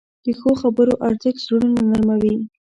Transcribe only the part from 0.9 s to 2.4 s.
ارزښت زړونه نرموې.